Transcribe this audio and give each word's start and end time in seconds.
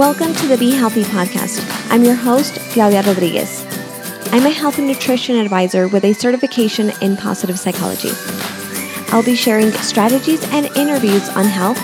Welcome 0.00 0.32
to 0.32 0.46
the 0.46 0.56
Be 0.56 0.70
Healthy 0.70 1.02
podcast. 1.02 1.60
I'm 1.90 2.02
your 2.02 2.14
host, 2.14 2.54
Claudia 2.72 3.02
Rodriguez. 3.02 3.66
I'm 4.32 4.46
a 4.46 4.50
health 4.50 4.78
and 4.78 4.86
nutrition 4.86 5.36
advisor 5.36 5.88
with 5.88 6.04
a 6.04 6.14
certification 6.14 6.90
in 7.02 7.18
positive 7.18 7.58
psychology. 7.58 8.08
I'll 9.12 9.22
be 9.22 9.36
sharing 9.36 9.70
strategies 9.72 10.42
and 10.52 10.74
interviews 10.74 11.28
on 11.36 11.44
health, 11.44 11.78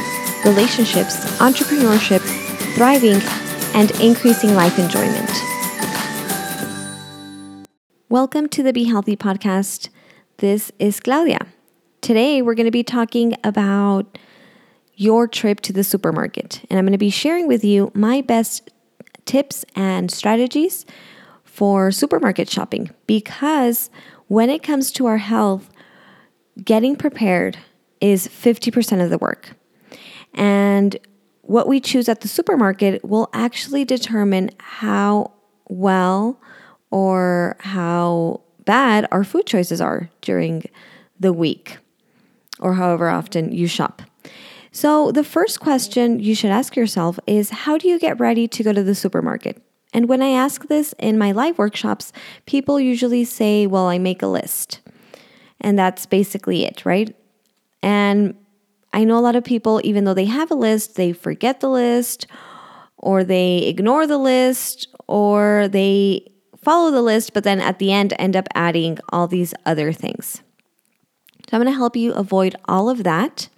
relationships, 0.46 1.26
entrepreneurship, 1.40 2.20
thriving, 2.74 3.20
and 3.74 3.90
increasing 4.00 4.54
life 4.54 4.78
enjoyment. 4.78 5.30
Welcome 8.08 8.48
to 8.48 8.62
the 8.62 8.72
Be 8.72 8.84
Healthy 8.84 9.18
podcast. 9.18 9.90
This 10.38 10.72
is 10.78 11.00
Claudia. 11.00 11.48
Today, 12.00 12.40
we're 12.40 12.54
going 12.54 12.64
to 12.64 12.70
be 12.70 12.82
talking 12.82 13.34
about 13.44 14.16
your 14.96 15.28
trip 15.28 15.60
to 15.60 15.72
the 15.72 15.84
supermarket, 15.84 16.64
and 16.68 16.78
I'm 16.78 16.84
going 16.84 16.92
to 16.92 16.98
be 16.98 17.10
sharing 17.10 17.46
with 17.46 17.64
you 17.64 17.92
my 17.94 18.22
best 18.22 18.70
tips 19.26 19.64
and 19.74 20.10
strategies 20.10 20.86
for 21.44 21.90
supermarket 21.90 22.48
shopping 22.48 22.90
because 23.06 23.90
when 24.28 24.50
it 24.50 24.62
comes 24.62 24.90
to 24.92 25.06
our 25.06 25.18
health, 25.18 25.70
getting 26.64 26.96
prepared 26.96 27.58
is 28.00 28.28
50% 28.28 29.02
of 29.02 29.10
the 29.10 29.18
work. 29.18 29.56
And 30.34 30.96
what 31.42 31.68
we 31.68 31.80
choose 31.80 32.08
at 32.08 32.22
the 32.22 32.28
supermarket 32.28 33.04
will 33.04 33.28
actually 33.32 33.84
determine 33.84 34.50
how 34.58 35.32
well 35.68 36.40
or 36.90 37.56
how 37.60 38.40
bad 38.64 39.06
our 39.10 39.24
food 39.24 39.46
choices 39.46 39.80
are 39.80 40.10
during 40.20 40.64
the 41.18 41.32
week 41.32 41.78
or 42.58 42.74
however 42.74 43.08
often 43.08 43.52
you 43.52 43.66
shop. 43.66 44.02
So, 44.76 45.10
the 45.10 45.24
first 45.24 45.58
question 45.60 46.20
you 46.20 46.34
should 46.34 46.50
ask 46.50 46.76
yourself 46.76 47.18
is 47.26 47.48
how 47.48 47.78
do 47.78 47.88
you 47.88 47.98
get 47.98 48.20
ready 48.20 48.46
to 48.48 48.62
go 48.62 48.74
to 48.74 48.82
the 48.82 48.94
supermarket? 48.94 49.62
And 49.94 50.06
when 50.06 50.20
I 50.20 50.28
ask 50.28 50.68
this 50.68 50.94
in 50.98 51.16
my 51.16 51.32
live 51.32 51.56
workshops, 51.56 52.12
people 52.44 52.78
usually 52.78 53.24
say, 53.24 53.66
Well, 53.66 53.86
I 53.86 53.96
make 53.96 54.20
a 54.20 54.26
list. 54.26 54.80
And 55.62 55.78
that's 55.78 56.04
basically 56.04 56.66
it, 56.66 56.84
right? 56.84 57.16
And 57.82 58.36
I 58.92 59.04
know 59.04 59.16
a 59.16 59.24
lot 59.24 59.34
of 59.34 59.44
people, 59.44 59.80
even 59.82 60.04
though 60.04 60.12
they 60.12 60.26
have 60.26 60.50
a 60.50 60.54
list, 60.54 60.96
they 60.96 61.14
forget 61.14 61.60
the 61.60 61.70
list, 61.70 62.26
or 62.98 63.24
they 63.24 63.60
ignore 63.60 64.06
the 64.06 64.18
list, 64.18 64.88
or 65.08 65.68
they 65.68 66.30
follow 66.58 66.90
the 66.90 67.00
list, 67.00 67.32
but 67.32 67.44
then 67.44 67.62
at 67.62 67.78
the 67.78 67.92
end 67.92 68.12
end 68.18 68.36
up 68.36 68.46
adding 68.54 68.98
all 69.08 69.26
these 69.26 69.54
other 69.64 69.90
things. 69.90 70.42
So 71.48 71.56
I'm 71.56 71.62
going 71.62 71.72
to 71.72 71.78
help 71.78 71.96
you 71.96 72.12
avoid 72.12 72.56
all 72.66 72.90
of 72.90 73.04
that. 73.04 73.48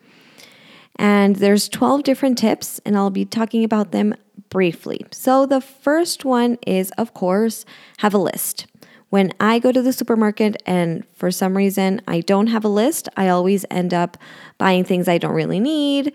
And 0.98 1.36
there's 1.36 1.68
12 1.68 2.02
different 2.02 2.38
tips, 2.38 2.80
and 2.84 2.96
I'll 2.96 3.10
be 3.10 3.24
talking 3.24 3.64
about 3.64 3.92
them 3.92 4.14
briefly. 4.50 5.06
So 5.12 5.46
the 5.46 5.60
first 5.60 6.24
one 6.24 6.58
is, 6.66 6.90
of 6.92 7.14
course, 7.14 7.64
have 7.98 8.14
a 8.14 8.18
list. 8.18 8.66
When 9.10 9.32
I 9.40 9.58
go 9.58 9.72
to 9.72 9.80
the 9.80 9.92
supermarket 9.92 10.62
and 10.66 11.04
for 11.14 11.30
some 11.30 11.56
reason 11.56 12.02
I 12.06 12.20
don't 12.20 12.48
have 12.48 12.64
a 12.64 12.68
list, 12.68 13.08
I 13.16 13.28
always 13.28 13.64
end 13.70 13.94
up 13.94 14.18
buying 14.58 14.84
things 14.84 15.08
I 15.08 15.18
don't 15.18 15.32
really 15.32 15.60
need 15.60 16.14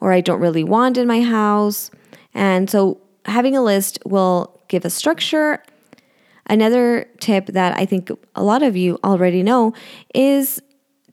or 0.00 0.12
I 0.12 0.22
don't 0.22 0.40
really 0.40 0.64
want 0.64 0.96
in 0.96 1.06
my 1.06 1.20
house. 1.20 1.90
And 2.32 2.70
so 2.70 3.00
having 3.26 3.54
a 3.54 3.62
list 3.62 3.98
will 4.06 4.60
give 4.68 4.84
a 4.86 4.90
structure. 4.90 5.62
Another 6.46 7.06
tip 7.20 7.46
that 7.46 7.76
I 7.76 7.84
think 7.84 8.10
a 8.34 8.42
lot 8.42 8.62
of 8.62 8.76
you 8.76 8.98
already 9.04 9.42
know 9.42 9.74
is 10.14 10.60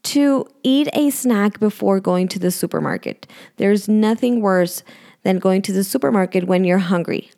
to 0.03 0.45
eat 0.64 0.88
a 0.94 1.09
snack 1.09 1.59
before 1.59 2.00
going 2.00 2.28
to 2.30 2.39
the 2.39 2.52
supermarket. 2.52 3.28
There's 3.58 3.88
nothing 3.88 4.41
worse 4.41 4.83
than 5.23 5.39
going 5.39 5.61
to 5.64 5.73
the 5.73 5.83
supermarket 5.83 6.45
when 6.45 6.64
you're 6.64 6.78
hungry. 6.78 7.31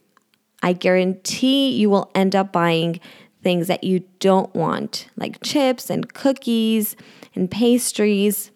I 0.62 0.74
guarantee 0.74 1.72
you 1.72 1.90
will 1.90 2.12
end 2.14 2.36
up 2.36 2.52
buying 2.52 3.00
things 3.44 3.68
that 3.68 3.84
you 3.84 4.04
don't 4.20 4.54
want, 4.54 5.08
like 5.18 5.42
chips 5.42 5.90
and 5.90 6.14
cookies 6.14 6.96
and 7.34 7.50
pastries 7.50 8.52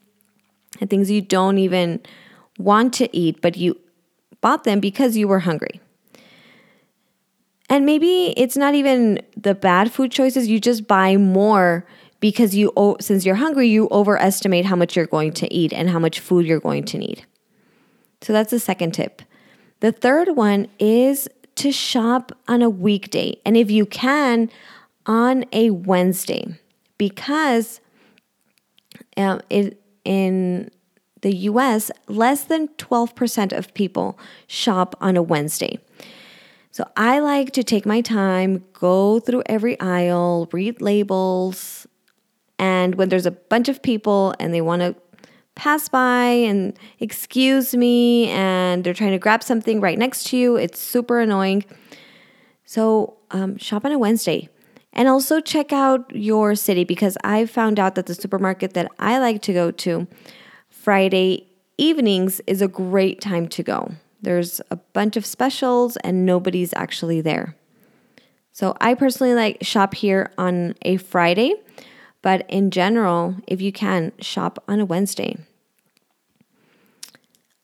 and 0.79 0.89
things 0.89 1.09
you 1.09 1.21
don't 1.21 1.57
even 1.57 2.01
want 2.59 2.93
to 2.95 3.15
eat, 3.15 3.41
but 3.41 3.57
you 3.57 3.79
bought 4.41 4.63
them 4.63 4.79
because 4.79 5.17
you 5.17 5.27
were 5.27 5.39
hungry. 5.39 5.81
And 7.67 7.85
maybe 7.85 8.33
it's 8.37 8.55
not 8.55 8.75
even 8.75 9.19
the 9.35 9.55
bad 9.55 9.91
food 9.91 10.11
choices, 10.11 10.47
you 10.47 10.59
just 10.59 10.85
buy 10.87 11.17
more 11.17 11.87
because 12.19 12.55
you 12.55 12.71
since 12.99 13.25
you're 13.25 13.35
hungry 13.35 13.67
you 13.67 13.87
overestimate 13.91 14.65
how 14.65 14.75
much 14.75 14.95
you're 14.95 15.05
going 15.05 15.33
to 15.33 15.53
eat 15.53 15.73
and 15.73 15.89
how 15.89 15.99
much 15.99 16.19
food 16.19 16.45
you're 16.45 16.59
going 16.59 16.83
to 16.85 16.97
need. 16.97 17.25
So 18.21 18.33
that's 18.33 18.51
the 18.51 18.59
second 18.59 18.93
tip. 18.93 19.21
The 19.81 19.91
third 19.91 20.35
one 20.35 20.67
is 20.79 21.27
to 21.55 21.71
shop 21.71 22.31
on 22.47 22.61
a 22.61 22.69
weekday 22.69 23.37
and 23.45 23.55
if 23.55 23.69
you 23.69 23.85
can 23.85 24.49
on 25.05 25.45
a 25.51 25.69
Wednesday 25.69 26.57
because 26.97 27.79
um, 29.17 29.41
it, 29.49 29.81
in 30.03 30.69
the 31.21 31.35
US, 31.49 31.91
less 32.07 32.43
than 32.43 32.67
12% 32.69 33.57
of 33.57 33.73
people 33.73 34.17
shop 34.47 34.95
on 35.01 35.17
a 35.17 35.23
Wednesday. 35.23 35.79
So 36.71 36.87
I 36.97 37.19
like 37.19 37.51
to 37.53 37.63
take 37.63 37.85
my 37.85 38.01
time, 38.01 38.63
go 38.73 39.19
through 39.19 39.43
every 39.45 39.79
aisle, 39.79 40.49
read 40.51 40.81
labels, 40.81 41.87
and 42.59 42.95
when 42.95 43.09
there's 43.09 43.25
a 43.25 43.31
bunch 43.31 43.69
of 43.69 43.81
people 43.81 44.33
and 44.39 44.53
they 44.53 44.61
want 44.61 44.81
to 44.81 44.95
pass 45.55 45.87
by 45.87 46.25
and 46.25 46.77
excuse 46.99 47.75
me 47.75 48.27
and 48.27 48.83
they're 48.83 48.93
trying 48.93 49.11
to 49.11 49.19
grab 49.19 49.41
something 49.41 49.79
right 49.81 49.97
next 49.97 50.27
to 50.27 50.37
you, 50.37 50.55
it's 50.55 50.79
super 50.79 51.19
annoying. 51.19 51.63
So 52.65 53.17
um, 53.31 53.57
shop 53.57 53.85
on 53.85 53.91
a 53.91 53.99
Wednesday. 53.99 54.49
And 54.93 55.09
also 55.09 55.41
check 55.41 55.73
out 55.73 56.15
your 56.15 56.55
city 56.55 56.85
because 56.85 57.17
I 57.21 57.45
found 57.45 57.79
out 57.79 57.95
that 57.95 58.05
the 58.05 58.15
supermarket 58.15 58.73
that 58.75 58.89
I 58.97 59.19
like 59.19 59.41
to 59.41 59.53
go 59.53 59.71
to 59.71 60.07
Friday 60.69 61.51
evenings 61.77 62.39
is 62.47 62.61
a 62.61 62.67
great 62.69 63.19
time 63.19 63.49
to 63.49 63.63
go. 63.63 63.91
There's 64.21 64.61
a 64.71 64.77
bunch 64.77 65.17
of 65.17 65.25
specials 65.25 65.97
and 65.97 66.25
nobody's 66.25 66.73
actually 66.73 67.19
there. 67.19 67.57
So 68.53 68.77
I 68.79 68.93
personally 68.93 69.33
like 69.33 69.57
shop 69.61 69.93
here 69.93 70.31
on 70.37 70.75
a 70.83 70.95
Friday 70.95 71.55
but 72.25 72.43
in 72.49 72.71
general, 72.71 73.35
if 73.45 73.61
you 73.61 73.71
can, 73.71 74.11
shop 74.19 74.57
on 74.67 74.79
a 74.79 74.85
Wednesday. 74.85 75.37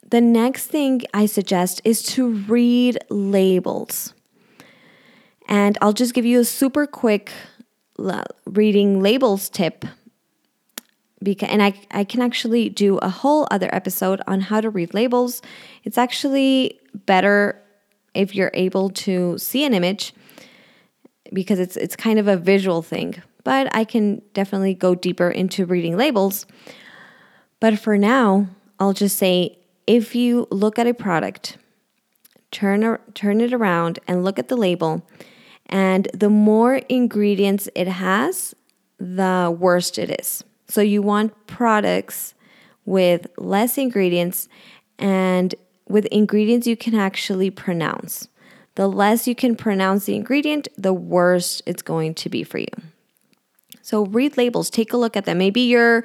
The 0.08 0.20
next 0.20 0.68
thing 0.68 1.02
I 1.12 1.26
suggest 1.26 1.80
is 1.84 2.00
to 2.14 2.28
read 2.28 2.96
labels. 3.10 4.14
And 5.48 5.76
I'll 5.82 5.92
just 5.92 6.14
give 6.14 6.24
you 6.24 6.38
a 6.38 6.44
super 6.44 6.86
quick 6.86 7.32
reading 8.46 9.02
labels 9.02 9.50
tip. 9.50 9.84
Because, 11.20 11.48
and 11.48 11.60
I, 11.60 11.74
I 11.90 12.04
can 12.04 12.22
actually 12.22 12.68
do 12.68 12.98
a 12.98 13.08
whole 13.08 13.48
other 13.50 13.68
episode 13.74 14.22
on 14.28 14.42
how 14.42 14.60
to 14.60 14.70
read 14.70 14.94
labels. 14.94 15.42
It's 15.82 15.98
actually 15.98 16.78
better 16.94 17.60
if 18.14 18.36
you're 18.36 18.52
able 18.54 18.90
to 18.90 19.36
see 19.38 19.64
an 19.64 19.74
image 19.74 20.14
because 21.32 21.58
it's 21.58 21.76
it's 21.76 21.96
kind 21.96 22.20
of 22.20 22.28
a 22.28 22.36
visual 22.36 22.82
thing 22.82 23.22
but 23.44 23.74
I 23.74 23.84
can 23.84 24.22
definitely 24.34 24.74
go 24.74 24.94
deeper 24.94 25.30
into 25.30 25.66
reading 25.66 25.96
labels. 25.96 26.46
But 27.60 27.78
for 27.78 27.96
now, 27.96 28.48
I'll 28.78 28.92
just 28.92 29.16
say 29.16 29.58
if 29.86 30.14
you 30.14 30.46
look 30.50 30.78
at 30.78 30.86
a 30.86 30.94
product, 30.94 31.58
turn, 32.50 32.98
turn 33.14 33.40
it 33.40 33.52
around 33.52 33.98
and 34.06 34.24
look 34.24 34.38
at 34.38 34.48
the 34.48 34.56
label, 34.56 35.06
and 35.66 36.08
the 36.12 36.30
more 36.30 36.76
ingredients 36.88 37.68
it 37.74 37.88
has, 37.88 38.54
the 38.98 39.54
worst 39.56 39.98
it 39.98 40.20
is. 40.20 40.44
So 40.68 40.80
you 40.80 41.02
want 41.02 41.46
products 41.46 42.34
with 42.84 43.26
less 43.36 43.78
ingredients 43.78 44.48
and 44.98 45.54
with 45.88 46.06
ingredients 46.06 46.66
you 46.66 46.76
can 46.76 46.94
actually 46.94 47.50
pronounce. 47.50 48.28
The 48.74 48.88
less 48.88 49.28
you 49.28 49.34
can 49.34 49.56
pronounce 49.56 50.06
the 50.06 50.14
ingredient, 50.14 50.68
the 50.78 50.94
worse 50.94 51.60
it's 51.66 51.82
going 51.82 52.14
to 52.14 52.28
be 52.28 52.42
for 52.42 52.58
you. 52.58 52.68
So 53.82 54.06
read 54.06 54.36
labels, 54.36 54.70
take 54.70 54.92
a 54.92 54.96
look 54.96 55.16
at 55.16 55.24
them. 55.24 55.38
Maybe 55.38 55.60
you're 55.60 56.04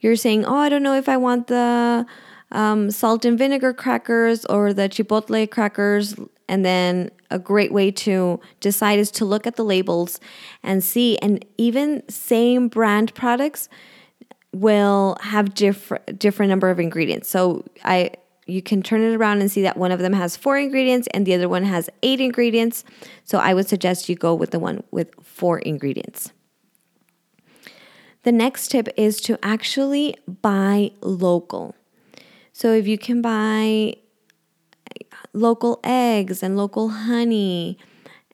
you're 0.00 0.16
saying, 0.16 0.44
"Oh, 0.44 0.56
I 0.56 0.68
don't 0.68 0.82
know 0.82 0.94
if 0.94 1.08
I 1.08 1.16
want 1.16 1.48
the 1.48 2.06
um, 2.52 2.90
salt 2.90 3.24
and 3.24 3.38
vinegar 3.38 3.72
crackers 3.72 4.44
or 4.46 4.72
the 4.72 4.88
chipotle 4.88 5.50
crackers." 5.50 6.14
And 6.48 6.64
then 6.64 7.10
a 7.30 7.40
great 7.40 7.72
way 7.72 7.90
to 7.90 8.40
decide 8.60 9.00
is 9.00 9.10
to 9.12 9.24
look 9.24 9.46
at 9.46 9.56
the 9.56 9.64
labels 9.64 10.20
and 10.62 10.82
see. 10.82 11.18
And 11.18 11.44
even 11.58 12.08
same 12.08 12.68
brand 12.68 13.12
products 13.14 13.68
will 14.52 15.16
have 15.20 15.54
different 15.54 16.18
different 16.18 16.50
number 16.50 16.70
of 16.70 16.78
ingredients. 16.78 17.28
So 17.28 17.64
I 17.84 18.12
you 18.46 18.62
can 18.62 18.80
turn 18.82 19.02
it 19.02 19.14
around 19.14 19.40
and 19.40 19.50
see 19.50 19.62
that 19.62 19.76
one 19.76 19.90
of 19.90 19.98
them 19.98 20.12
has 20.12 20.36
four 20.36 20.56
ingredients 20.56 21.08
and 21.12 21.26
the 21.26 21.34
other 21.34 21.48
one 21.48 21.64
has 21.64 21.90
eight 22.02 22.20
ingredients. 22.20 22.84
So 23.24 23.38
I 23.38 23.54
would 23.54 23.68
suggest 23.68 24.08
you 24.08 24.14
go 24.14 24.34
with 24.34 24.52
the 24.52 24.60
one 24.60 24.84
with 24.92 25.10
four 25.22 25.58
ingredients. 25.58 26.32
The 28.26 28.32
next 28.32 28.72
tip 28.72 28.88
is 28.96 29.20
to 29.20 29.38
actually 29.40 30.16
buy 30.42 30.90
local. 31.00 31.76
So 32.52 32.72
if 32.72 32.88
you 32.88 32.98
can 32.98 33.22
buy 33.22 33.98
local 35.32 35.78
eggs 35.84 36.42
and 36.42 36.56
local 36.56 36.88
honey 36.88 37.78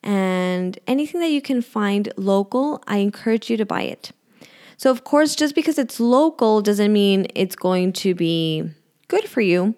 and 0.01 0.79
anything 0.87 1.21
that 1.21 1.29
you 1.29 1.43
can 1.43 1.61
find 1.61 2.11
local, 2.17 2.81
I 2.87 2.97
encourage 2.97 3.51
you 3.51 3.57
to 3.57 3.67
buy 3.67 3.83
it. 3.83 4.13
So, 4.77 4.89
of 4.89 5.03
course, 5.03 5.35
just 5.35 5.53
because 5.53 5.77
it's 5.77 5.99
local 5.99 6.63
doesn't 6.63 6.91
mean 6.91 7.27
it's 7.35 7.55
going 7.55 7.93
to 7.93 8.15
be 8.15 8.63
good 9.09 9.25
for 9.25 9.41
you. 9.41 9.75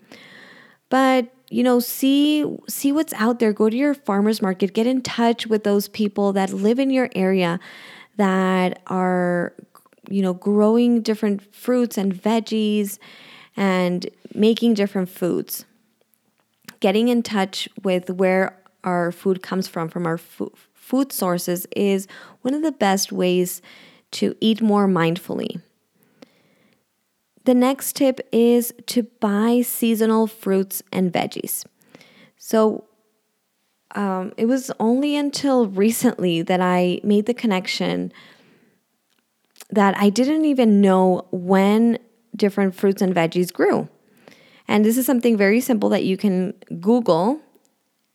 But 0.87 1.27
you 1.49 1.61
know 1.61 1.79
see 1.79 2.43
see 2.67 2.91
what's 2.91 3.13
out 3.13 3.39
there 3.39 3.53
go 3.53 3.69
to 3.69 3.77
your 3.77 3.93
farmers 3.93 4.41
market 4.41 4.73
get 4.73 4.87
in 4.87 5.03
touch 5.03 5.45
with 5.45 5.63
those 5.63 5.87
people 5.87 6.33
that 6.33 6.51
live 6.51 6.79
in 6.79 6.89
your 6.89 7.07
area 7.13 7.59
that 8.17 8.81
are 8.87 9.53
you 10.09 10.21
know 10.21 10.33
growing 10.33 11.01
different 11.01 11.53
fruits 11.53 11.97
and 11.97 12.13
veggies 12.13 12.97
and 13.57 14.09
making 14.33 14.73
different 14.73 15.09
foods 15.09 15.65
getting 16.79 17.07
in 17.07 17.23
touch 17.23 17.69
with 17.83 18.09
where 18.09 18.57
our 18.83 19.11
food 19.11 19.41
comes 19.41 19.67
from 19.67 19.89
from 19.89 20.05
our 20.05 20.17
food 20.17 21.11
sources 21.11 21.65
is 21.75 22.07
one 22.41 22.53
of 22.53 22.61
the 22.61 22.71
best 22.71 23.11
ways 23.11 23.61
to 24.11 24.35
eat 24.39 24.61
more 24.61 24.87
mindfully 24.87 25.61
the 27.45 27.53
next 27.53 27.95
tip 27.95 28.19
is 28.31 28.73
to 28.87 29.03
buy 29.03 29.61
seasonal 29.61 30.25
fruits 30.25 30.81
and 30.91 31.13
veggies. 31.13 31.63
So, 32.37 32.85
um, 33.93 34.33
it 34.35 34.47
was 34.47 34.71
only 34.79 35.15
until 35.15 35.67
recently 35.85 36.41
that 36.41 36.59
I 36.59 36.99
made 37.03 37.27
the 37.27 37.33
connection 37.33 38.11
that 39.75 39.97
I 39.97 40.09
didn't 40.09 40.45
even 40.45 40.81
know 40.81 41.27
when 41.31 41.99
different 42.35 42.75
fruits 42.75 43.01
and 43.01 43.13
veggies 43.13 43.53
grew. 43.53 43.87
And 44.67 44.83
this 44.83 44.97
is 44.97 45.05
something 45.05 45.37
very 45.37 45.61
simple 45.61 45.89
that 45.89 46.03
you 46.03 46.17
can 46.17 46.53
Google, 46.79 47.39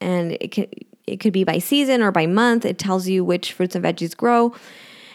and 0.00 0.32
it 0.40 0.50
can 0.50 0.66
it 1.06 1.20
could 1.20 1.32
be 1.32 1.44
by 1.44 1.58
season 1.58 2.02
or 2.02 2.12
by 2.12 2.26
month. 2.26 2.64
It 2.64 2.78
tells 2.78 3.08
you 3.08 3.24
which 3.24 3.52
fruits 3.52 3.74
and 3.74 3.84
veggies 3.84 4.16
grow. 4.16 4.54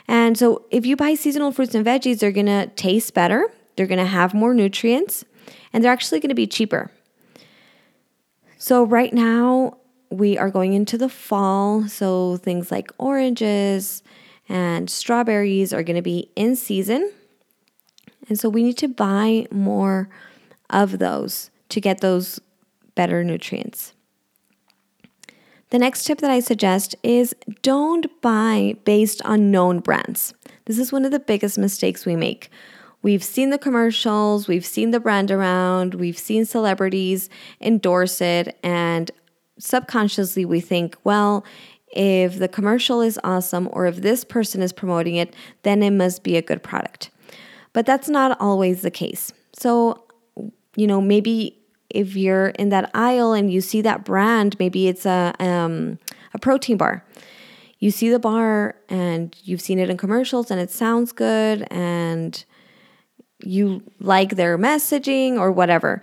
And 0.08 0.38
so, 0.38 0.66
if 0.72 0.86
you 0.86 0.96
buy 0.96 1.16
seasonal 1.16 1.52
fruits 1.52 1.76
and 1.76 1.86
veggies, 1.86 2.20
they're 2.20 2.32
gonna 2.32 2.68
taste 2.68 3.14
better. 3.14 3.50
They're 3.76 3.88
going 3.88 4.00
to 4.00 4.06
have 4.06 4.34
more 4.34 4.54
nutrients 4.54 5.26
and 5.74 5.84
they're 5.84 5.92
actually 5.92 6.20
going 6.20 6.30
to 6.30 6.36
be 6.36 6.48
cheaper. 6.48 6.92
So, 8.58 8.84
right 8.84 9.14
now, 9.14 9.78
we 10.10 10.38
are 10.38 10.50
going 10.50 10.74
into 10.74 10.98
the 10.98 11.10
fall. 11.10 11.88
So, 11.88 12.38
things 12.38 12.72
like 12.72 12.92
oranges 12.98 14.02
and 14.48 14.90
strawberries 14.90 15.74
are 15.74 15.84
going 15.84 15.96
to 15.96 16.02
be 16.02 16.32
in 16.36 16.56
season. 16.56 17.12
And 18.28 18.40
so, 18.40 18.50
we 18.50 18.64
need 18.64 18.78
to 18.80 18.88
buy 18.88 19.48
more 19.52 20.10
of 20.70 21.00
those 21.00 21.52
to 21.70 21.80
get 21.82 22.02
those 22.02 22.40
better 22.96 23.24
nutrients. 23.24 23.94
The 25.70 25.80
next 25.80 26.06
tip 26.06 26.20
that 26.20 26.32
I 26.32 26.40
suggest 26.40 26.96
is 27.04 27.36
don't 27.62 28.06
buy 28.22 28.78
based 28.86 29.22
on 29.26 29.52
known 29.52 29.80
brands. 29.80 30.34
This 30.66 30.80
is 30.80 30.92
one 30.92 31.06
of 31.06 31.12
the 31.12 31.20
biggest 31.20 31.58
mistakes 31.58 32.06
we 32.06 32.16
make. 32.16 32.50
We've 33.02 33.24
seen 33.24 33.52
the 33.52 33.58
commercials, 33.58 34.48
we've 34.48 34.66
seen 34.66 34.92
the 34.92 35.00
brand 35.00 35.30
around, 35.30 35.94
we've 35.94 36.18
seen 36.18 36.46
celebrities 36.46 37.30
endorse 37.62 38.20
it, 38.20 38.58
and 38.64 39.12
subconsciously 39.60 40.44
we 40.44 40.60
think, 40.60 40.98
well, 41.04 41.46
if 41.92 42.40
the 42.40 42.48
commercial 42.48 43.02
is 43.02 43.20
awesome 43.24 43.70
or 43.72 43.86
if 43.86 43.98
this 43.98 44.24
person 44.24 44.62
is 44.62 44.74
promoting 44.74 45.16
it, 45.16 45.34
then 45.64 45.82
it 45.84 45.92
must 45.92 46.24
be 46.24 46.36
a 46.36 46.42
good 46.42 46.64
product. 46.64 47.10
But 47.74 47.86
that's 47.86 48.10
not 48.10 48.40
always 48.40 48.82
the 48.82 48.92
case. 48.92 49.34
So, 49.54 50.06
you 50.76 50.88
know, 50.88 51.02
maybe 51.02 51.60
if 51.90 52.16
you're 52.16 52.48
in 52.48 52.70
that 52.70 52.92
aisle 52.94 53.34
and 53.34 53.52
you 53.52 53.62
see 53.62 53.82
that 53.82 54.04
brand, 54.04 54.58
maybe 54.60 54.88
it's 54.88 55.06
a 55.06 55.34
um, 55.40 56.00
a 56.34 56.40
protein 56.40 56.78
bar. 56.78 57.06
You 57.80 57.92
see 57.92 58.10
the 58.10 58.20
bar 58.20 58.76
and 58.90 59.36
you've 59.44 59.62
seen 59.62 59.80
it 59.80 59.90
in 59.90 59.98
commercials 59.98 60.50
and 60.50 60.60
it 60.60 60.72
sounds 60.72 61.12
good 61.12 61.68
and 61.70 62.44
you 63.44 63.84
like 64.00 64.36
their 64.36 64.58
messaging 64.58 65.38
or 65.38 65.52
whatever. 65.52 66.02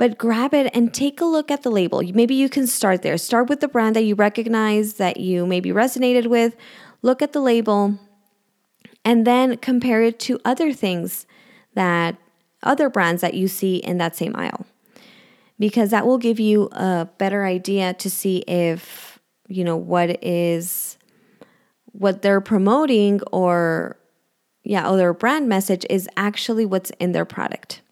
But 0.00 0.16
grab 0.16 0.54
it 0.54 0.74
and 0.74 0.94
take 0.94 1.20
a 1.20 1.26
look 1.26 1.50
at 1.50 1.62
the 1.62 1.70
label. 1.70 2.02
Maybe 2.14 2.34
you 2.34 2.48
can 2.48 2.66
start 2.66 3.02
there. 3.02 3.18
Start 3.18 3.50
with 3.50 3.60
the 3.60 3.68
brand 3.68 3.94
that 3.96 4.04
you 4.04 4.14
recognize, 4.14 4.94
that 4.94 5.18
you 5.18 5.44
maybe 5.44 5.72
resonated 5.72 6.28
with. 6.28 6.56
Look 7.02 7.20
at 7.20 7.34
the 7.34 7.40
label 7.42 7.98
and 9.04 9.26
then 9.26 9.58
compare 9.58 10.02
it 10.02 10.18
to 10.20 10.40
other 10.42 10.72
things 10.72 11.26
that 11.74 12.16
other 12.62 12.88
brands 12.88 13.20
that 13.20 13.34
you 13.34 13.46
see 13.46 13.76
in 13.76 13.98
that 13.98 14.16
same 14.16 14.34
aisle. 14.36 14.64
Because 15.58 15.90
that 15.90 16.06
will 16.06 16.16
give 16.16 16.40
you 16.40 16.70
a 16.72 17.06
better 17.18 17.44
idea 17.44 17.92
to 17.92 18.08
see 18.08 18.38
if, 18.48 19.18
you 19.48 19.64
know, 19.64 19.76
what 19.76 20.24
is 20.24 20.96
what 21.92 22.22
they're 22.22 22.40
promoting 22.40 23.20
or 23.32 23.98
yeah, 24.64 24.88
or 24.88 24.96
their 24.96 25.12
brand 25.12 25.46
message 25.46 25.84
is 25.90 26.08
actually 26.16 26.64
what's 26.64 26.88
in 26.98 27.12
their 27.12 27.26
product. 27.26 27.82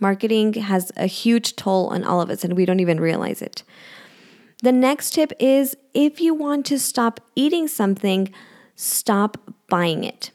Marketing 0.00 0.52
has 0.54 0.92
a 0.96 1.06
huge 1.06 1.56
toll 1.56 1.88
on 1.88 2.04
all 2.04 2.20
of 2.20 2.30
us, 2.30 2.44
and 2.44 2.54
we 2.54 2.64
don't 2.64 2.80
even 2.80 3.00
realize 3.00 3.42
it. 3.42 3.62
The 4.62 4.72
next 4.72 5.14
tip 5.14 5.32
is 5.38 5.76
if 5.94 6.20
you 6.20 6.34
want 6.34 6.66
to 6.66 6.78
stop 6.78 7.20
eating 7.34 7.68
something, 7.68 8.32
stop 8.74 9.38
buying 9.68 10.04
it. 10.04 10.30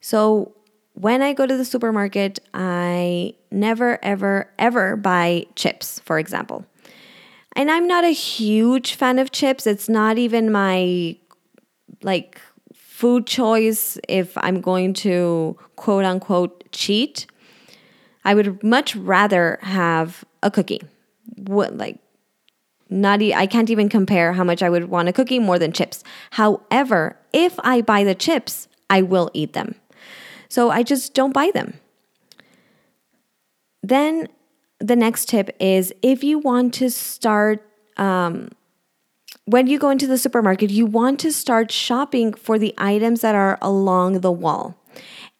So, 0.00 0.54
when 0.94 1.22
I 1.22 1.32
go 1.32 1.46
to 1.46 1.56
the 1.56 1.64
supermarket, 1.64 2.40
I 2.52 3.34
never, 3.50 3.98
ever, 4.02 4.50
ever 4.58 4.96
buy 4.96 5.46
chips, 5.54 5.98
for 6.00 6.18
example. 6.18 6.66
And 7.56 7.70
I'm 7.70 7.86
not 7.86 8.04
a 8.04 8.10
huge 8.10 8.94
fan 8.94 9.18
of 9.18 9.30
chips. 9.30 9.66
It's 9.66 9.88
not 9.88 10.18
even 10.18 10.52
my 10.52 11.16
like 12.02 12.40
food 12.74 13.26
choice, 13.26 13.98
if 14.08 14.36
I'm 14.38 14.60
going 14.60 14.92
to 14.92 15.56
quote 15.76 16.04
unquote 16.04 16.70
cheat, 16.70 17.26
I 18.24 18.34
would 18.34 18.62
much 18.62 18.94
rather 18.96 19.58
have 19.62 20.24
a 20.42 20.50
cookie. 20.50 20.82
What 21.36 21.76
like 21.76 21.98
not 22.88 23.22
e- 23.22 23.34
I 23.34 23.46
can't 23.46 23.70
even 23.70 23.88
compare 23.88 24.32
how 24.32 24.44
much 24.44 24.62
I 24.62 24.70
would 24.70 24.90
want 24.90 25.08
a 25.08 25.12
cookie 25.12 25.38
more 25.38 25.58
than 25.58 25.72
chips. 25.72 26.02
However, 26.32 27.16
if 27.32 27.58
I 27.60 27.80
buy 27.80 28.04
the 28.04 28.14
chips, 28.14 28.68
I 28.88 29.02
will 29.02 29.30
eat 29.32 29.52
them. 29.52 29.76
So 30.48 30.70
I 30.70 30.82
just 30.82 31.14
don't 31.14 31.32
buy 31.32 31.50
them. 31.54 31.74
Then 33.82 34.28
the 34.80 34.96
next 34.96 35.28
tip 35.28 35.54
is 35.60 35.92
if 36.02 36.24
you 36.24 36.38
want 36.38 36.74
to 36.74 36.90
start 36.90 37.64
um, 37.96 38.50
when 39.44 39.66
you 39.66 39.78
go 39.78 39.90
into 39.90 40.06
the 40.06 40.18
supermarket, 40.18 40.70
you 40.70 40.86
want 40.86 41.18
to 41.20 41.32
start 41.32 41.70
shopping 41.70 42.34
for 42.34 42.58
the 42.58 42.74
items 42.78 43.20
that 43.20 43.34
are 43.34 43.58
along 43.60 44.20
the 44.20 44.32
wall 44.32 44.76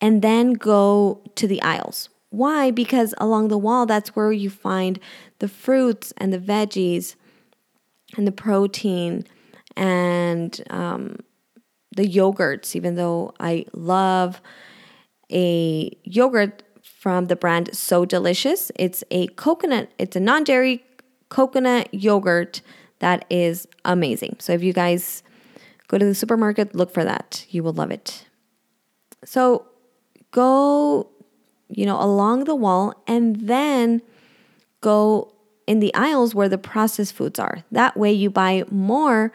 and 0.00 0.23
then 0.23 0.54
go 0.54 1.21
to 1.37 1.47
the 1.47 1.62
aisles. 1.62 2.09
Why? 2.30 2.70
Because 2.70 3.14
along 3.18 3.49
the 3.49 3.58
wall, 3.58 3.87
that's 3.87 4.14
where 4.16 4.32
you 4.32 4.50
find 4.50 4.99
the 5.40 5.49
fruits 5.49 6.12
and 6.16 6.32
the 6.32 6.38
veggies 6.38 7.16
and 8.16 8.26
the 8.26 8.32
protein 8.32 9.25
and 9.76 10.62
um, 10.70 11.16
the 11.94 12.06
yogurts, 12.06 12.75
even 12.75 12.94
though 12.94 13.34
I 13.40 13.66
love 13.72 14.40
a 15.30 15.96
yogurt 16.04 16.62
from 16.82 17.26
the 17.26 17.37
brand 17.37 17.75
So 17.75 18.04
Delicious. 18.04 18.70
It's 18.76 19.02
a 19.10 19.26
coconut, 19.28 19.90
it's 19.99 20.16
a 20.16 20.20
non 20.20 20.44
dairy 20.44 20.84
coconut 21.28 21.92
yogurt 21.92 22.62
that 22.99 23.25
is 23.30 23.66
amazing. 23.84 24.37
So 24.38 24.52
if 24.52 24.62
you 24.62 24.72
guys 24.72 25.22
go 25.88 25.99
to 25.99 26.04
the 26.04 26.14
supermarket, 26.14 26.75
look 26.75 26.92
for 26.92 27.04
that. 27.04 27.46
You 27.49 27.62
will 27.62 27.72
love 27.72 27.90
it. 27.90 28.26
So 29.25 29.66
go, 30.30 31.08
you 31.71 31.87
know, 31.87 32.00
along 32.00 32.45
the 32.45 32.55
wall 32.55 32.95
and 33.07 33.49
then 33.49 34.03
go 34.81 35.33
in 35.67 35.81
the 35.81 35.95
aisles 35.95 36.35
where 36.35 36.49
the 36.49 36.59
processed 36.59 37.15
foods 37.15 37.39
are. 37.39 37.65
That 37.71 37.97
way 37.97 38.12
you 38.12 38.29
buy 38.31 38.65
more 38.71 39.33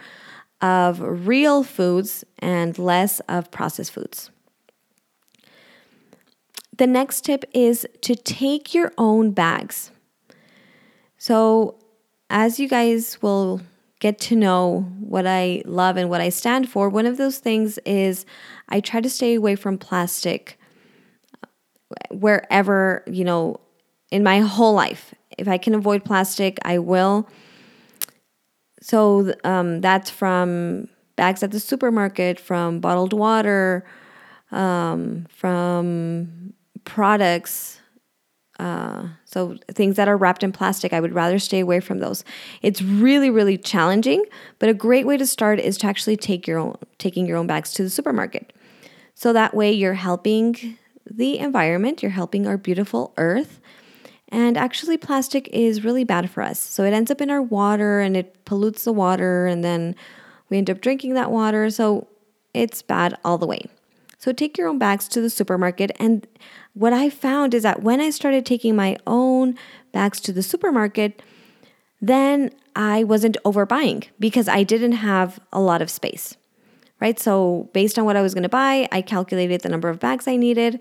of 0.62 1.00
real 1.00 1.64
foods 1.64 2.24
and 2.40 2.78
less 2.78 3.20
of 3.22 3.52
processed 3.52 3.92
foods. 3.92 4.32
The 6.78 6.88
next 6.88 7.22
tip 7.22 7.46
is 7.54 7.88
to 8.02 8.16
take 8.16 8.74
your 8.74 8.92
own 8.98 9.32
bags. 9.32 9.92
So 11.18 11.76
as 12.30 12.60
you 12.60 12.68
guys 12.68 13.22
will 13.22 13.62
get 14.00 14.20
to 14.20 14.36
know 14.36 14.82
what 15.00 15.26
I 15.26 15.64
love 15.66 15.96
and 15.96 16.10
what 16.10 16.20
I 16.20 16.30
stand 16.30 16.70
for, 16.70 16.90
one 16.90 17.06
of 17.06 17.18
those 17.18 17.38
things 17.38 17.78
is 17.86 18.26
I 18.68 18.82
try 18.82 19.00
to 19.00 19.10
stay 19.10 19.36
away 19.36 19.56
from 19.56 19.78
plastic 19.78 20.60
wherever, 22.10 23.04
you 23.08 23.24
know, 23.24 23.60
in 24.12 24.24
my 24.24 24.40
whole 24.40 24.74
life. 24.74 25.14
If 25.38 25.48
I 25.48 25.58
can 25.58 25.74
avoid 25.76 26.06
plastic, 26.06 26.58
I 26.64 26.80
will. 26.80 27.28
So 28.82 29.34
um, 29.44 29.82
that's 29.82 30.10
from 30.10 30.88
bags 31.16 31.44
at 31.44 31.52
the 31.52 31.60
supermarket, 31.60 32.40
from 32.40 32.80
bottled 32.80 33.14
water, 33.14 33.86
um, 34.52 35.26
from 35.30 36.54
products 36.84 37.80
uh, 38.60 39.10
so 39.26 39.58
things 39.72 39.98
that 39.98 40.08
are 40.08 40.16
wrapped 40.16 40.44
in 40.44 40.52
plastic, 40.52 40.94
I 40.94 41.00
would 41.00 41.14
rather 41.14 41.40
stay 41.40 41.60
away 41.60 41.80
from 41.82 42.00
those. 42.00 42.24
It's 42.62 42.82
really, 42.82 43.30
really 43.30 43.58
challenging, 43.58 44.24
but 44.60 44.70
a 44.70 44.74
great 44.74 45.06
way 45.06 45.18
to 45.18 45.26
start 45.26 45.60
is 45.60 45.78
to 45.80 45.88
actually 45.88 46.18
take 46.18 46.48
your 46.48 46.60
own 46.60 46.78
taking 46.98 47.26
your 47.26 47.38
own 47.38 47.48
bags 47.48 47.74
to 47.74 47.84
the 47.84 47.90
supermarket. 47.90 48.54
So 49.14 49.34
that 49.34 49.54
way 49.54 49.72
you're 49.72 49.94
helping 49.94 50.78
the 51.10 51.40
environment, 51.40 52.02
you're 52.02 52.12
helping 52.12 52.48
our 52.48 52.58
beautiful 52.58 53.14
earth. 53.18 53.60
And 54.30 54.58
actually, 54.58 54.98
plastic 54.98 55.48
is 55.50 55.84
really 55.84 56.04
bad 56.04 56.30
for 56.30 56.42
us. 56.42 56.60
So 56.60 56.84
it 56.84 56.94
ends 56.94 57.12
up 57.12 57.22
in 57.22 57.30
our 57.30 57.42
water 57.42 58.00
and 58.00 58.18
it 58.18 58.44
pollutes 58.46 58.84
the 58.84 58.94
water, 58.94 59.46
and 59.46 59.64
then 59.64 59.96
we 60.50 60.58
end 60.58 60.70
up 60.70 60.82
drinking 60.82 61.14
that 61.14 61.32
water. 61.32 61.70
So 61.70 62.08
it's 62.54 62.82
bad 62.82 63.18
all 63.24 63.38
the 63.38 63.46
way. 63.46 63.66
So 64.18 64.32
take 64.32 64.58
your 64.58 64.68
own 64.68 64.80
bags 64.80 65.08
to 65.10 65.22
the 65.22 65.30
supermarket. 65.30 65.92
And 66.00 66.26
what 66.74 66.94
I 66.94 67.10
found 67.10 67.54
is 67.54 67.64
that 67.64 67.84
when 67.84 68.02
I 68.02 68.10
started 68.10 68.46
taking 68.46 68.76
my 68.76 68.98
own 69.06 69.56
bags 69.92 70.20
to 70.22 70.34
the 70.34 70.42
supermarket, 70.42 71.22
then 72.02 72.50
I 72.76 73.04
wasn't 73.04 73.38
overbuying 73.46 74.08
because 74.20 74.48
I 74.48 74.64
didn't 74.64 74.94
have 74.94 75.40
a 75.54 75.62
lot 75.62 75.82
of 75.82 75.90
space, 75.90 76.36
right? 77.00 77.20
So, 77.20 77.70
based 77.74 77.98
on 78.00 78.06
what 78.06 78.16
I 78.16 78.22
was 78.22 78.34
going 78.34 78.44
to 78.44 78.50
buy, 78.50 78.88
I 78.92 79.02
calculated 79.02 79.62
the 79.62 79.70
number 79.70 79.90
of 79.90 80.00
bags 80.00 80.28
I 80.28 80.36
needed, 80.36 80.80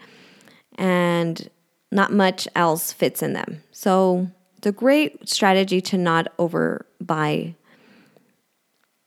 and 0.77 1.49
not 1.91 2.13
much 2.13 2.49
else 2.55 2.93
fits 2.93 3.23
in 3.23 3.33
them. 3.33 3.63
So, 3.71 4.29
it's 4.57 4.67
a 4.67 4.73
great 4.73 5.29
strategy 5.29 5.81
to 5.83 5.99
not 5.99 6.35
overbuy 6.39 7.55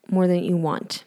more 0.09 0.27
than 0.27 0.43
you 0.43 0.57
want. 0.57 1.03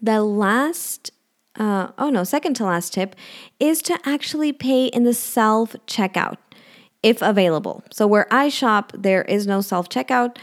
The 0.00 0.22
last 0.22 1.12
uh, 1.56 1.88
oh 1.98 2.10
no, 2.10 2.24
second 2.24 2.54
to 2.54 2.64
last 2.64 2.94
tip 2.94 3.14
is 3.60 3.82
to 3.82 3.98
actually 4.04 4.52
pay 4.52 4.86
in 4.86 5.04
the 5.04 5.14
self 5.14 5.76
checkout 5.86 6.38
if 7.02 7.20
available. 7.20 7.82
So 7.90 8.06
where 8.06 8.32
I 8.32 8.48
shop, 8.48 8.92
there 8.96 9.22
is 9.22 9.46
no 9.46 9.60
self 9.60 9.88
checkout. 9.88 10.36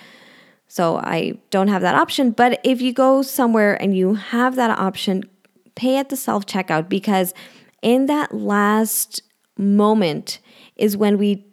So 0.69 0.97
I 0.97 1.33
don't 1.49 1.67
have 1.67 1.81
that 1.81 1.95
option. 1.95 2.29
But 2.31 2.61
if 2.63 2.79
you 2.79 2.93
go 2.93 3.23
somewhere 3.23 3.79
and 3.81 3.97
you 3.97 4.13
have 4.13 4.55
that 4.55 4.77
option, 4.79 5.23
pay 5.75 5.97
at 5.97 6.09
the 6.09 6.15
self 6.15 6.45
checkout 6.45 6.87
because 6.87 7.33
in 7.81 8.05
that 8.05 8.33
last 8.33 9.23
moment 9.57 10.39
is 10.75 10.95
when 10.95 11.17
we 11.17 11.45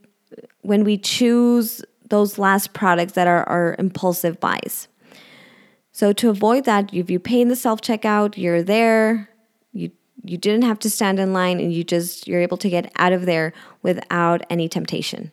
when 0.60 0.84
we 0.84 0.98
choose 0.98 1.82
those 2.08 2.38
last 2.38 2.74
products 2.74 3.14
that 3.14 3.26
are 3.26 3.48
our 3.48 3.74
impulsive 3.78 4.38
buys. 4.38 4.86
So 5.92 6.12
to 6.12 6.28
avoid 6.28 6.64
that, 6.66 6.92
if 6.92 7.10
you 7.10 7.18
pay 7.18 7.40
in 7.40 7.48
the 7.48 7.56
self 7.56 7.80
checkout, 7.80 8.36
you're 8.36 8.62
there, 8.62 9.30
you 9.72 9.90
you 10.24 10.36
didn't 10.36 10.64
have 10.64 10.78
to 10.80 10.90
stand 10.90 11.18
in 11.18 11.32
line 11.32 11.58
and 11.58 11.72
you 11.72 11.84
just 11.84 12.28
you're 12.28 12.42
able 12.42 12.58
to 12.58 12.68
get 12.68 12.92
out 12.96 13.14
of 13.14 13.24
there 13.24 13.54
without 13.82 14.42
any 14.50 14.68
temptation. 14.68 15.32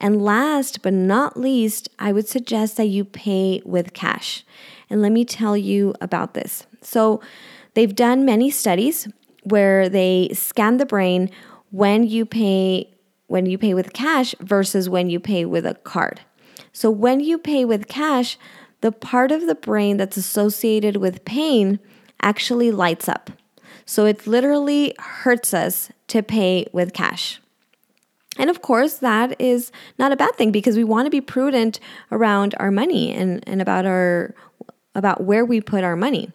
And 0.00 0.22
last 0.22 0.82
but 0.82 0.92
not 0.92 1.36
least, 1.36 1.88
I 1.98 2.12
would 2.12 2.28
suggest 2.28 2.76
that 2.76 2.86
you 2.86 3.04
pay 3.04 3.60
with 3.64 3.92
cash. 3.94 4.44
And 4.88 5.02
let 5.02 5.12
me 5.12 5.24
tell 5.24 5.56
you 5.56 5.94
about 6.00 6.34
this. 6.34 6.66
So, 6.82 7.20
they've 7.74 7.94
done 7.94 8.24
many 8.24 8.50
studies 8.50 9.08
where 9.42 9.88
they 9.88 10.30
scan 10.32 10.76
the 10.76 10.86
brain 10.86 11.30
when 11.70 12.04
you 12.04 12.24
pay 12.24 12.90
when 13.26 13.44
you 13.44 13.58
pay 13.58 13.74
with 13.74 13.92
cash 13.92 14.34
versus 14.40 14.88
when 14.88 15.10
you 15.10 15.20
pay 15.20 15.44
with 15.44 15.66
a 15.66 15.74
card. 15.74 16.20
So, 16.72 16.90
when 16.90 17.20
you 17.20 17.38
pay 17.38 17.64
with 17.64 17.88
cash, 17.88 18.38
the 18.80 18.92
part 18.92 19.32
of 19.32 19.46
the 19.46 19.54
brain 19.54 19.96
that's 19.96 20.16
associated 20.16 20.96
with 20.96 21.24
pain 21.24 21.80
actually 22.22 22.70
lights 22.70 23.08
up. 23.08 23.30
So 23.84 24.04
it 24.04 24.26
literally 24.26 24.94
hurts 24.98 25.54
us 25.54 25.90
to 26.08 26.22
pay 26.22 26.66
with 26.72 26.92
cash. 26.92 27.40
And 28.38 28.48
of 28.48 28.62
course, 28.62 28.94
that 28.98 29.38
is 29.40 29.72
not 29.98 30.12
a 30.12 30.16
bad 30.16 30.36
thing 30.36 30.52
because 30.52 30.76
we 30.76 30.84
want 30.84 31.06
to 31.06 31.10
be 31.10 31.20
prudent 31.20 31.80
around 32.12 32.54
our 32.58 32.70
money 32.70 33.12
and, 33.12 33.46
and 33.46 33.60
about 33.60 33.84
our 33.84 34.34
about 34.94 35.22
where 35.22 35.44
we 35.44 35.60
put 35.60 35.84
our 35.84 35.96
money. 35.96 36.32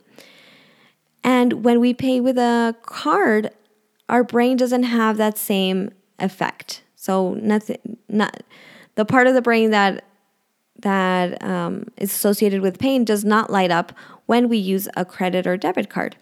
And 1.24 1.63
when 1.63 1.79
we 1.79 1.93
pay 1.93 2.19
with 2.19 2.38
a 2.38 2.75
card, 2.83 3.51
our 4.10 4.24
brain 4.24 4.57
doesn't 4.57 4.83
have 4.83 5.17
that 5.17 5.38
same 5.38 5.91
effect. 6.19 6.83
So 6.95 7.33
nothing 7.36 7.98
not 8.10 8.43
the 8.95 9.05
part 9.05 9.27
of 9.27 9.33
the 9.33 9.41
brain 9.41 9.72
that 9.72 10.03
that 10.79 11.41
um, 11.41 11.88
is 11.98 12.12
associated 12.12 12.62
with 12.62 12.77
pain 12.77 13.05
does 13.05 13.24
not 13.24 13.50
light 13.50 13.72
up 13.72 13.93
when 14.25 14.50
we 14.50 14.57
use 14.57 14.89
a 14.98 15.05
credit 15.05 15.48
or 15.48 15.55
debit 15.55 15.89
card. 15.89 16.17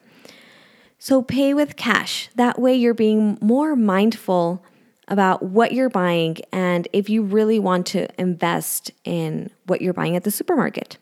So 1.00 1.24
pay 1.24 1.56
with 1.56 1.78
cash. 1.78 2.30
That 2.36 2.60
way, 2.60 2.76
you're 2.76 2.94
being 2.94 3.40
more 3.42 3.76
mindful 3.76 4.64
about 5.12 5.44
what 5.44 5.74
you're 5.74 5.90
buying 5.90 6.38
and 6.54 6.88
if 6.94 7.10
you 7.10 7.22
really 7.22 7.60
want 7.60 7.86
to 7.86 8.08
invest 8.20 8.92
in 9.04 9.52
what 9.66 9.82
you're 9.82 9.94
buying 9.94 10.16
at 10.16 10.24
the 10.24 10.32
supermarket. 10.32 10.98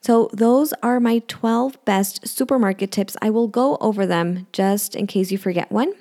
So, 0.00 0.30
those 0.32 0.72
are 0.82 1.00
my 1.00 1.20
12 1.28 1.84
best 1.84 2.26
supermarket 2.26 2.90
tips. 2.90 3.16
I 3.20 3.30
will 3.30 3.48
go 3.48 3.76
over 3.80 4.06
them 4.06 4.46
just 4.52 4.94
in 4.96 5.06
case 5.06 5.30
you 5.30 5.38
forget 5.38 5.70
one. 5.70 5.92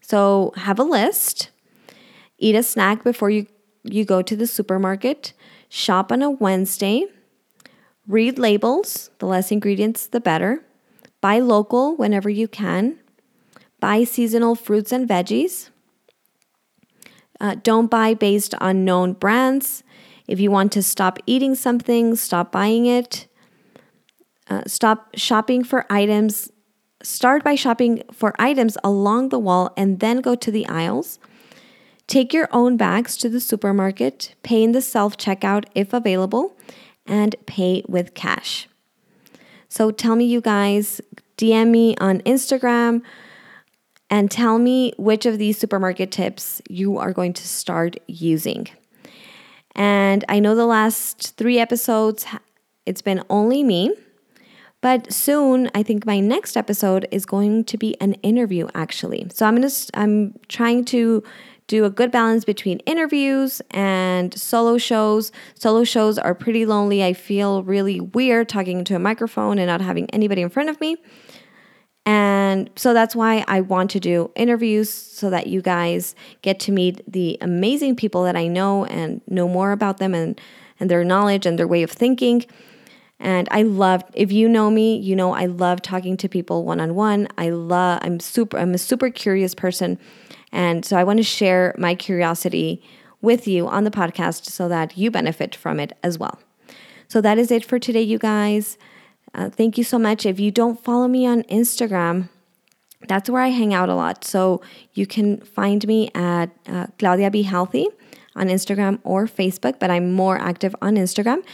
So, 0.00 0.52
have 0.56 0.78
a 0.78 0.84
list, 0.84 1.50
eat 2.38 2.54
a 2.54 2.62
snack 2.62 3.04
before 3.04 3.30
you, 3.30 3.46
you 3.84 4.04
go 4.04 4.22
to 4.22 4.34
the 4.34 4.46
supermarket, 4.46 5.34
shop 5.68 6.10
on 6.10 6.22
a 6.22 6.30
Wednesday, 6.30 7.06
read 8.06 8.38
labels, 8.38 9.10
the 9.18 9.26
less 9.26 9.50
ingredients, 9.50 10.06
the 10.06 10.20
better, 10.20 10.64
buy 11.20 11.40
local 11.40 11.96
whenever 11.96 12.30
you 12.30 12.48
can, 12.48 12.98
buy 13.80 14.04
seasonal 14.04 14.54
fruits 14.54 14.92
and 14.92 15.08
veggies. 15.08 15.70
Uh, 17.42 17.56
don't 17.62 17.90
buy 17.90 18.14
based 18.14 18.54
on 18.60 18.84
known 18.84 19.14
brands. 19.14 19.82
If 20.28 20.38
you 20.38 20.52
want 20.52 20.70
to 20.72 20.82
stop 20.82 21.18
eating 21.26 21.56
something, 21.56 22.14
stop 22.14 22.52
buying 22.52 22.86
it. 22.86 23.26
Uh, 24.48 24.62
stop 24.66 25.08
shopping 25.16 25.64
for 25.64 25.84
items. 25.90 26.52
Start 27.02 27.42
by 27.42 27.56
shopping 27.56 28.04
for 28.12 28.32
items 28.38 28.78
along 28.84 29.30
the 29.30 29.40
wall 29.40 29.72
and 29.76 29.98
then 29.98 30.20
go 30.20 30.36
to 30.36 30.52
the 30.52 30.66
aisles. 30.68 31.18
Take 32.06 32.32
your 32.32 32.48
own 32.52 32.76
bags 32.76 33.16
to 33.16 33.28
the 33.28 33.40
supermarket, 33.40 34.36
pay 34.44 34.62
in 34.62 34.70
the 34.70 34.80
self 34.80 35.16
checkout 35.16 35.64
if 35.74 35.92
available, 35.92 36.56
and 37.06 37.34
pay 37.46 37.82
with 37.88 38.14
cash. 38.14 38.68
So 39.68 39.90
tell 39.90 40.14
me, 40.14 40.26
you 40.26 40.40
guys, 40.40 41.00
DM 41.36 41.70
me 41.70 41.96
on 41.96 42.20
Instagram 42.20 43.02
and 44.12 44.30
tell 44.30 44.58
me 44.58 44.92
which 44.98 45.24
of 45.24 45.38
these 45.38 45.56
supermarket 45.56 46.12
tips 46.12 46.60
you 46.68 46.98
are 46.98 47.14
going 47.14 47.32
to 47.32 47.48
start 47.48 47.96
using. 48.06 48.68
And 49.74 50.22
I 50.28 50.38
know 50.38 50.54
the 50.54 50.66
last 50.66 51.34
three 51.38 51.58
episodes, 51.58 52.26
it's 52.84 53.00
been 53.00 53.22
only 53.30 53.64
me. 53.64 53.94
But 54.82 55.10
soon, 55.10 55.70
I 55.74 55.82
think 55.82 56.04
my 56.04 56.20
next 56.20 56.58
episode 56.58 57.08
is 57.10 57.24
going 57.24 57.64
to 57.64 57.78
be 57.78 57.98
an 58.02 58.12
interview 58.14 58.68
actually. 58.74 59.28
So 59.32 59.46
I'm 59.46 59.56
going 59.56 59.66
to 59.66 59.90
I'm 59.94 60.34
trying 60.48 60.84
to 60.86 61.22
do 61.66 61.86
a 61.86 61.90
good 61.90 62.10
balance 62.10 62.44
between 62.44 62.80
interviews 62.80 63.62
and 63.70 64.38
solo 64.38 64.76
shows. 64.76 65.32
Solo 65.54 65.84
shows 65.84 66.18
are 66.18 66.34
pretty 66.34 66.66
lonely. 66.66 67.02
I 67.02 67.14
feel 67.14 67.62
really 67.62 67.98
weird 67.98 68.50
talking 68.50 68.80
into 68.80 68.94
a 68.94 68.98
microphone 68.98 69.58
and 69.58 69.68
not 69.68 69.80
having 69.80 70.10
anybody 70.10 70.42
in 70.42 70.50
front 70.50 70.68
of 70.68 70.78
me. 70.82 70.98
And 72.04 72.68
so 72.74 72.92
that's 72.92 73.14
why 73.14 73.44
I 73.46 73.60
want 73.60 73.90
to 73.92 74.00
do 74.00 74.30
interviews 74.34 74.90
so 74.90 75.30
that 75.30 75.46
you 75.46 75.62
guys 75.62 76.14
get 76.42 76.58
to 76.60 76.72
meet 76.72 77.00
the 77.10 77.38
amazing 77.40 77.94
people 77.96 78.24
that 78.24 78.36
I 78.36 78.48
know 78.48 78.84
and 78.86 79.20
know 79.28 79.48
more 79.48 79.72
about 79.72 79.98
them 79.98 80.12
and, 80.12 80.40
and 80.80 80.90
their 80.90 81.04
knowledge 81.04 81.46
and 81.46 81.58
their 81.58 81.68
way 81.68 81.82
of 81.82 81.90
thinking. 81.90 82.44
And 83.20 83.46
I 83.52 83.62
love 83.62 84.02
if 84.14 84.32
you 84.32 84.48
know 84.48 84.68
me, 84.68 84.96
you 84.96 85.14
know 85.14 85.32
I 85.32 85.46
love 85.46 85.80
talking 85.80 86.16
to 86.16 86.28
people 86.28 86.64
one 86.64 86.80
on 86.80 86.96
one. 86.96 87.28
I 87.38 87.50
love 87.50 88.00
I'm 88.02 88.18
super 88.18 88.58
I'm 88.58 88.74
a 88.74 88.78
super 88.78 89.10
curious 89.10 89.54
person 89.54 89.96
and 90.52 90.84
so 90.84 90.96
I 90.96 91.04
want 91.04 91.18
to 91.18 91.22
share 91.22 91.74
my 91.78 91.94
curiosity 91.94 92.82
with 93.22 93.46
you 93.48 93.66
on 93.68 93.84
the 93.84 93.90
podcast 93.90 94.46
so 94.46 94.68
that 94.68 94.98
you 94.98 95.10
benefit 95.10 95.54
from 95.54 95.80
it 95.80 95.96
as 96.02 96.18
well. 96.18 96.40
So 97.08 97.20
that 97.20 97.38
is 97.38 97.50
it 97.50 97.64
for 97.64 97.78
today, 97.78 98.02
you 98.02 98.18
guys. 98.18 98.76
Uh, 99.34 99.48
thank 99.48 99.78
you 99.78 99.84
so 99.84 99.98
much. 99.98 100.26
If 100.26 100.38
you 100.38 100.50
don't 100.50 100.82
follow 100.82 101.08
me 101.08 101.26
on 101.26 101.42
Instagram, 101.44 102.28
that's 103.08 103.28
where 103.28 103.42
I 103.42 103.48
hang 103.48 103.74
out 103.74 103.88
a 103.88 103.94
lot. 103.94 104.24
So 104.24 104.60
you 104.94 105.06
can 105.06 105.40
find 105.40 105.86
me 105.86 106.10
at 106.14 106.50
uh, 106.68 106.86
Claudia 106.98 107.30
Be 107.30 107.42
Healthy 107.42 107.88
on 108.34 108.48
Instagram 108.48 108.98
or 109.04 109.26
Facebook, 109.26 109.78
but 109.78 109.90
I'm 109.90 110.12
more 110.12 110.38
active 110.38 110.74
on 110.80 110.96
Instagram. 110.96 111.44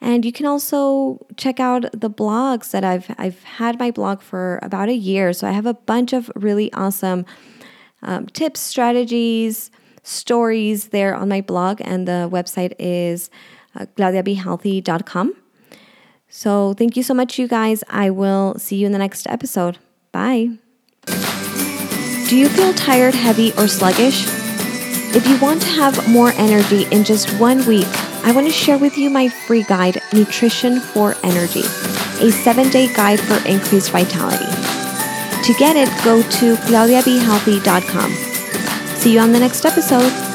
And 0.00 0.24
you 0.24 0.32
can 0.32 0.46
also 0.46 1.24
check 1.36 1.60
out 1.60 1.82
the 1.92 2.10
blogs 2.10 2.70
that 2.72 2.84
I've 2.84 3.06
I've 3.18 3.42
had 3.44 3.78
my 3.78 3.90
blog 3.90 4.20
for 4.20 4.58
about 4.62 4.88
a 4.88 4.94
year. 4.94 5.32
So 5.32 5.46
I 5.46 5.52
have 5.52 5.66
a 5.66 5.74
bunch 5.74 6.12
of 6.12 6.30
really 6.34 6.72
awesome 6.72 7.24
um, 8.02 8.26
tips, 8.26 8.60
strategies, 8.60 9.70
stories 10.02 10.88
there 10.88 11.14
on 11.14 11.28
my 11.28 11.40
blog, 11.40 11.80
and 11.82 12.06
the 12.06 12.28
website 12.30 12.74
is 12.78 13.30
uh, 13.74 13.86
claudiabehealthy.com. 13.96 15.45
So 16.28 16.74
thank 16.74 16.96
you 16.96 17.02
so 17.02 17.14
much, 17.14 17.38
you 17.38 17.48
guys. 17.48 17.82
I 17.88 18.10
will 18.10 18.58
see 18.58 18.76
you 18.76 18.86
in 18.86 18.92
the 18.92 18.98
next 18.98 19.26
episode. 19.28 19.78
Bye. 20.12 20.50
Do 21.06 22.36
you 22.36 22.48
feel 22.48 22.74
tired, 22.74 23.14
heavy, 23.14 23.52
or 23.52 23.68
sluggish? 23.68 24.24
If 25.14 25.26
you 25.28 25.38
want 25.38 25.62
to 25.62 25.68
have 25.68 26.08
more 26.08 26.32
energy 26.32 26.84
in 26.90 27.04
just 27.04 27.30
one 27.38 27.64
week, 27.66 27.86
I 28.24 28.32
want 28.32 28.46
to 28.46 28.52
share 28.52 28.76
with 28.78 28.98
you 28.98 29.08
my 29.08 29.28
free 29.28 29.62
guide, 29.62 30.02
Nutrition 30.12 30.80
for 30.80 31.14
Energy, 31.22 31.60
a 31.60 32.30
seven 32.32 32.68
day 32.70 32.92
guide 32.92 33.20
for 33.20 33.36
increased 33.46 33.92
vitality. 33.92 34.44
To 35.44 35.54
get 35.58 35.76
it, 35.76 35.88
go 36.04 36.22
to 36.22 36.56
claudiabehealthy.com. 36.66 38.10
See 38.96 39.14
you 39.14 39.20
on 39.20 39.30
the 39.30 39.38
next 39.38 39.64
episode. 39.64 40.25